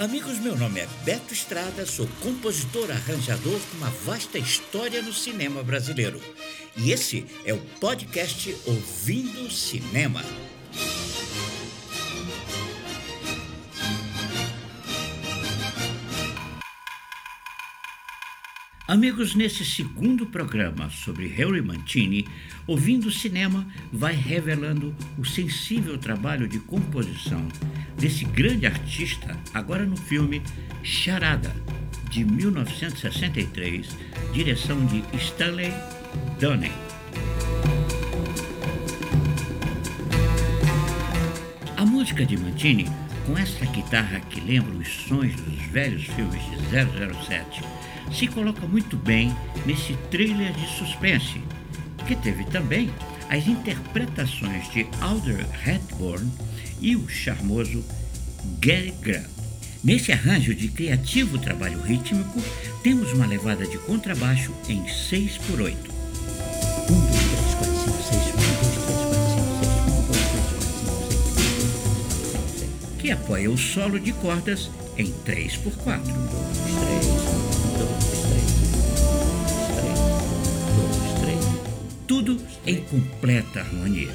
[0.00, 5.62] Amigos, meu nome é Beto Estrada, sou compositor arranjador com uma vasta história no cinema
[5.62, 6.18] brasileiro.
[6.74, 10.24] E esse é o podcast Ouvindo Cinema.
[18.90, 22.26] Amigos, nesse segundo programa sobre Harry Mancini,
[22.66, 27.46] Ouvindo Cinema vai revelando o sensível trabalho de composição
[27.96, 30.42] desse grande artista, agora no filme
[30.82, 31.54] Charada,
[32.10, 33.96] de 1963,
[34.32, 35.72] direção de Stanley
[36.40, 36.72] Donen.
[41.76, 42.88] A música de Mancini,
[43.24, 46.56] com essa guitarra que lembra os sons dos velhos filmes de
[47.24, 47.62] 007,
[48.12, 49.34] se coloca muito bem
[49.66, 51.40] nesse thriller de suspense,
[52.06, 52.90] que teve também
[53.28, 56.30] as interpretações de Alder Hepburn
[56.80, 57.84] e o charmoso
[58.60, 59.26] Gary Grant.
[59.82, 62.42] Nesse arranjo de criativo trabalho rítmico,
[62.82, 65.90] temos uma levada de contrabaixo em 6 por 8.
[66.90, 70.44] 1, 2, 3, 4, 5, 6, 1, 2, 3, 4, 5, 6, 1, 2, 3,
[70.46, 74.12] 4, 5, 6, 1, 2, 3, 4, 5, 6, 6, que apoia o solo de
[74.12, 76.12] cordas em 3 por 4.
[76.12, 76.49] 1, 2, 3, 1,
[82.10, 84.12] tudo em completa harmonia.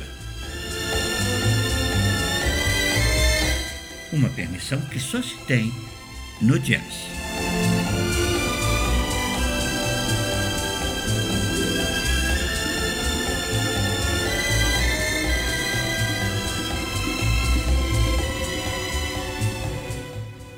[4.12, 5.72] Uma permissão que só se tem
[6.42, 6.84] no jazz.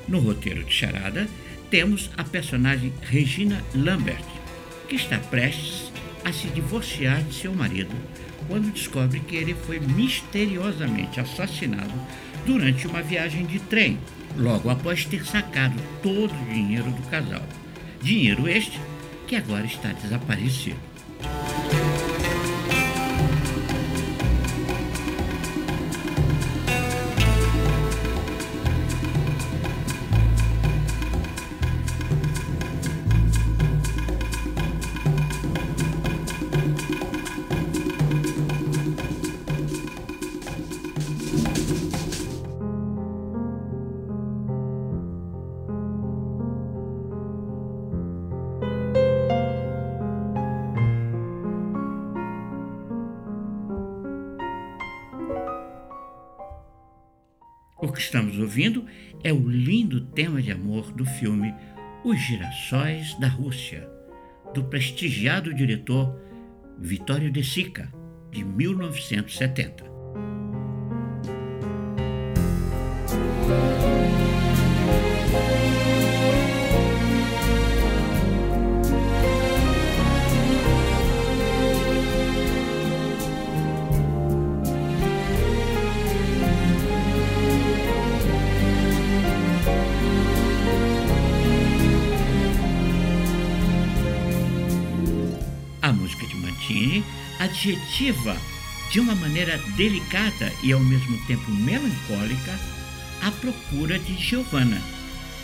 [0.08, 1.28] No roteiro de Charada,
[1.70, 4.26] temos a personagem Regina Lambert,
[4.90, 7.96] que está prestes a se divorciar de seu marido
[8.48, 11.94] quando descobre que ele foi misteriosamente assassinado
[12.46, 14.00] durante uma viagem de trem,
[14.38, 17.44] logo após ter sacado todo o dinheiro do casal.
[18.02, 18.80] Dinheiro este
[19.28, 20.86] que agora está desaparecido.
[57.98, 58.86] Que estamos ouvindo
[59.24, 61.52] é o lindo tema de amor do filme
[62.06, 63.90] Os Girassóis da Rússia,
[64.54, 66.16] do prestigiado diretor
[66.78, 67.92] Vittorio De Sica,
[68.30, 69.97] de 1970.
[97.39, 98.37] Adjetiva
[98.92, 102.58] de uma maneira delicada e ao mesmo tempo melancólica
[103.21, 104.81] a procura de Giovanna,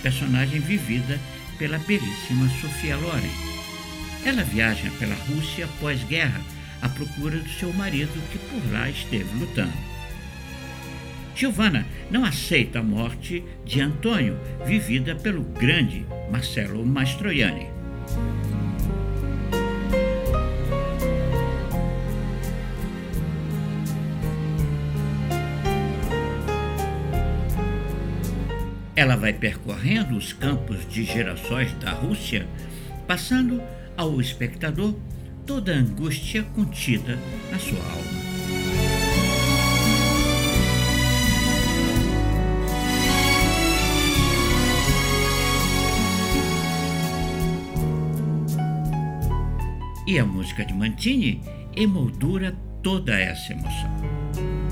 [0.01, 1.19] personagem vivida
[1.57, 3.31] pela belíssima Sofia Loren.
[4.25, 6.41] Ela viaja pela Rússia pós-guerra
[6.81, 9.93] à procura do seu marido que por lá esteve lutando.
[11.35, 17.72] Giovanna não aceita a morte de Antônio, vivida pelo grande Marcelo Mastroianni.
[29.03, 32.47] Ela vai percorrendo os campos de gerações da Rússia,
[33.05, 33.61] passando
[33.97, 34.95] ao espectador
[35.45, 37.19] toda a angústia contida
[37.51, 38.23] na sua alma.
[50.07, 51.41] E a música de Mantini
[51.75, 54.62] emoldura toda essa emoção.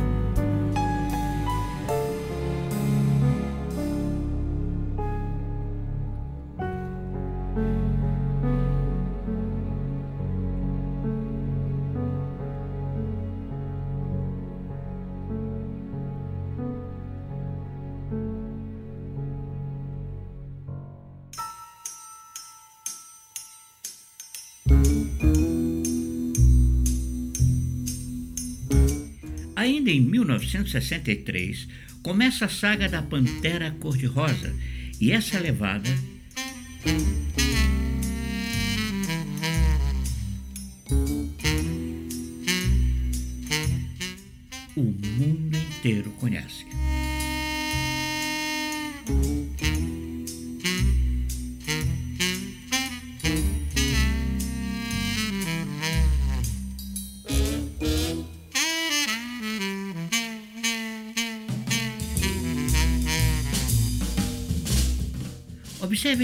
[29.91, 31.67] Em 1963,
[32.01, 34.55] começa a saga da Pantera Cor-de-Rosa
[34.99, 35.89] E essa levada
[44.75, 46.65] o mundo inteiro conhece.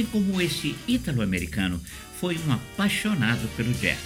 [0.06, 1.82] Como esse ítalo-americano
[2.20, 3.98] foi um apaixonado pelo jazz.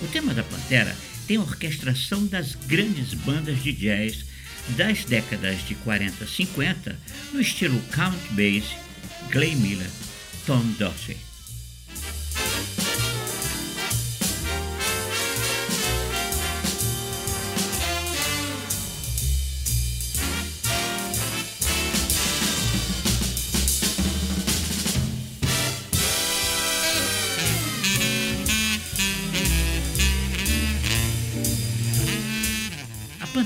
[0.00, 0.94] O tema da Pantera
[1.26, 4.24] tem orquestração das grandes bandas de jazz
[4.76, 6.98] das décadas de 40 e 50
[7.32, 8.76] no estilo Count Basie,
[9.30, 9.90] Glenn Miller,
[10.46, 11.33] Tom Dorsey.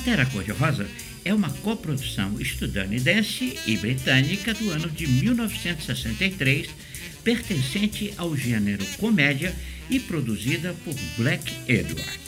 [0.09, 0.87] Pantera Cor-de-Rosa
[1.23, 6.71] é uma coprodução estadunidense e britânica do ano de 1963,
[7.23, 9.55] pertencente ao gênero comédia
[9.91, 12.28] e produzida por Black Edward.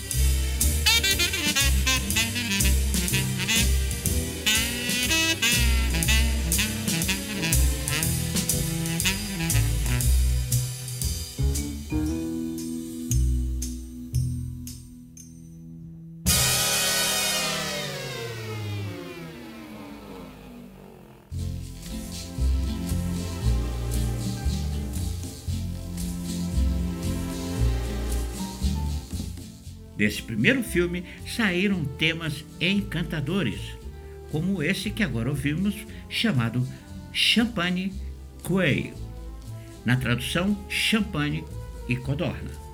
[30.00, 33.60] Desse primeiro filme saíram temas encantadores,
[34.30, 35.74] como esse que agora ouvimos,
[36.08, 36.66] chamado
[37.12, 37.92] Champagne
[38.42, 38.94] Quail.
[39.84, 41.44] Na tradução, champanhe
[41.86, 42.69] e codorna.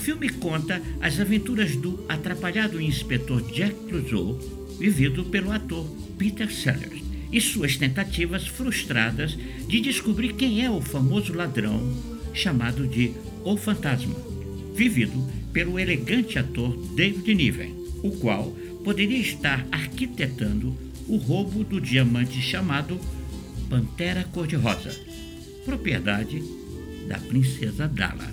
[0.00, 4.38] Filme conta as aventuras do atrapalhado inspetor Jack Clouseau,
[4.78, 5.84] vivido pelo ator
[6.16, 9.38] Peter Sellers, e suas tentativas frustradas
[9.68, 11.80] de descobrir quem é o famoso ladrão
[12.32, 13.12] chamado de
[13.44, 14.16] O Fantasma,
[14.74, 18.50] vivido pelo elegante ator David Niven, o qual
[18.82, 20.74] poderia estar arquitetando
[21.06, 22.98] o roubo do diamante chamado
[23.68, 24.96] Pantera Cor-de-Rosa,
[25.64, 26.42] propriedade
[27.06, 28.30] da princesa Dala.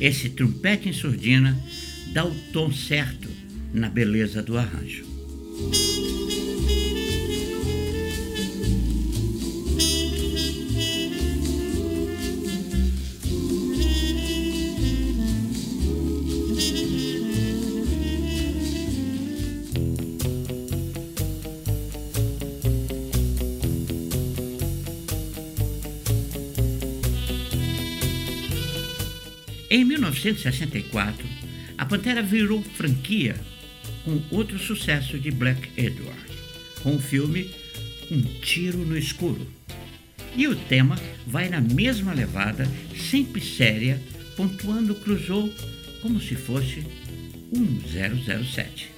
[0.00, 1.58] Esse trompete em surdina
[2.12, 3.28] dá o tom certo
[3.72, 5.04] na beleza do arranjo.
[29.98, 31.26] 1964,
[31.76, 33.34] a Pantera virou franquia
[34.04, 36.20] com outro sucesso de Black Edward,
[36.82, 37.50] com o filme
[38.10, 39.46] Um Tiro no Escuro.
[40.36, 44.00] E o tema vai na mesma levada, sempre séria,
[44.36, 45.50] pontuando Clouseau
[46.00, 46.84] como se fosse
[47.52, 48.97] um 007.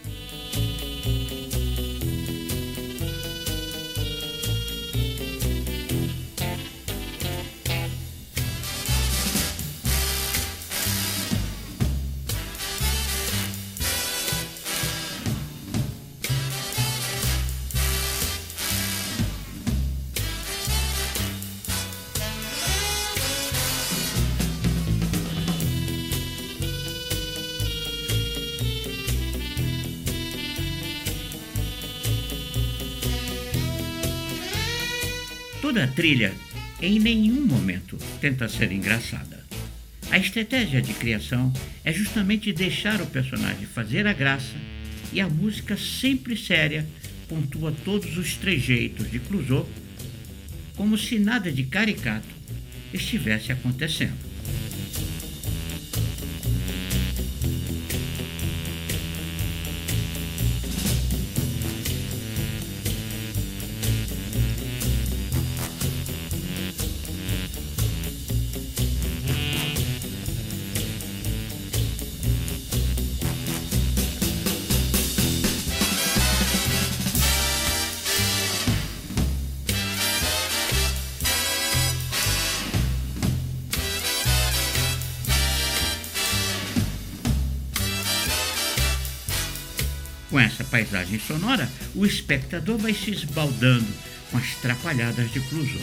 [35.71, 36.35] Toda a trilha
[36.83, 39.47] em nenhum momento tenta ser engraçada.
[40.11, 41.53] A estratégia de criação
[41.85, 44.57] é justamente deixar o personagem fazer a graça
[45.13, 46.85] e a música sempre séria
[47.29, 49.65] pontua todos os trejeitos de Clouseau
[50.75, 52.27] como se nada de caricato
[52.93, 54.30] estivesse acontecendo.
[90.51, 93.87] Com essa paisagem sonora, o espectador vai se esbaldando
[94.31, 95.81] com as trapalhadas de Clouseau.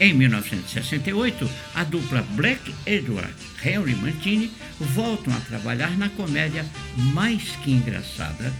[0.00, 3.32] Em 1968, a dupla Black Edward
[3.64, 6.66] Henry Mancini voltam a trabalhar na comédia
[7.12, 8.52] Mais Que Engraçada,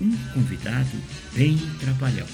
[0.00, 0.90] um convidado
[1.32, 2.26] bem trabalhão.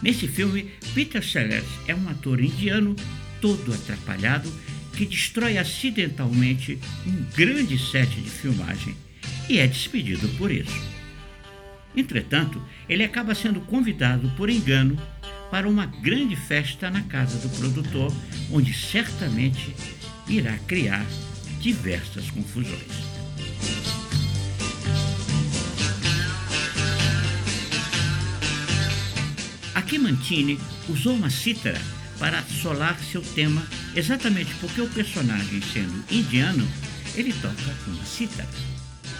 [0.00, 2.94] Nesse filme, Peter Sellers é um ator indiano
[3.40, 4.52] todo atrapalhado
[4.96, 8.94] que destrói acidentalmente um grande set de filmagem
[9.48, 10.80] e é despedido por isso.
[11.96, 14.96] Entretanto, ele acaba sendo convidado por engano
[15.50, 18.10] para uma grande festa na casa do produtor,
[18.50, 19.74] onde certamente
[20.26, 21.04] irá criar
[21.60, 23.12] diversas confusões.
[29.74, 30.58] Aqui Mantini
[30.88, 31.80] usou uma cítara
[32.18, 33.62] para assolar seu tema,
[33.94, 36.66] exatamente porque o personagem, sendo indiano,
[37.14, 38.48] ele toca uma cítara.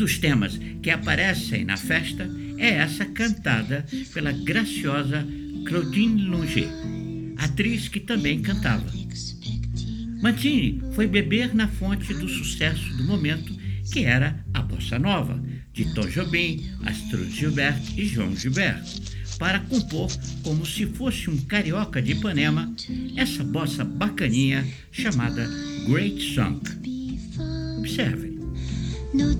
[0.00, 2.26] dos temas que aparecem na festa
[2.56, 5.26] é essa cantada pela graciosa
[5.66, 6.68] Claudine Longer,
[7.36, 8.90] atriz que também cantava.
[10.22, 13.54] Mantini foi beber na fonte do sucesso do momento,
[13.92, 15.38] que era a bossa nova,
[15.74, 18.82] de Tom Jobim, Astrud Gilbert e João Gilbert,
[19.38, 20.10] para compor
[20.42, 22.74] como se fosse um carioca de Ipanema
[23.16, 25.46] essa bossa bacaninha chamada
[25.86, 26.58] Great Song.
[27.78, 28.40] Observe.
[29.12, 29.34] No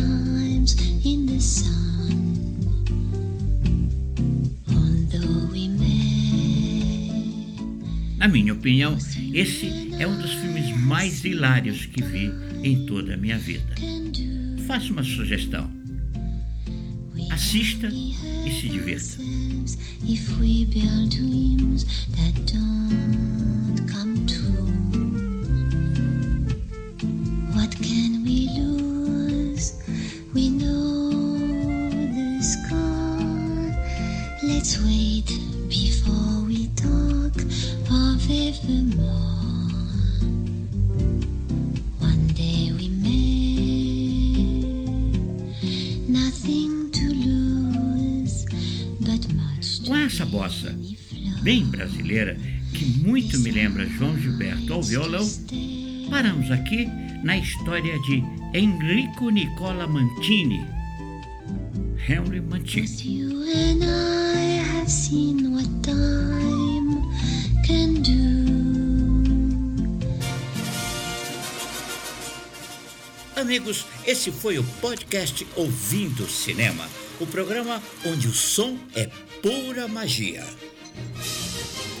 [0.00, 2.36] lifetimes in the sun.
[4.68, 7.16] Although we may.
[8.18, 8.96] Na minha opinião,
[9.32, 13.74] esse é um dos filmes mais hilários que vi em toda a minha vida.
[14.66, 15.70] Faço uma sugestão.
[17.30, 19.18] Assista e se divirta.
[50.50, 50.74] Bossa
[51.42, 52.36] bem brasileira,
[52.74, 55.24] que muito me lembra João Gilberto ao violão,
[56.10, 56.88] paramos aqui
[57.22, 60.66] na história de Enrico Nicola Mantini.
[62.08, 62.88] Henry Mantini.
[73.36, 76.88] Amigos, esse foi o podcast Ouvindo Cinema,
[77.20, 79.08] o programa onde o som é
[79.42, 80.44] pura magia.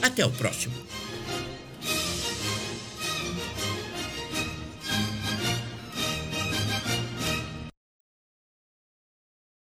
[0.02, 0.74] Até o próximo.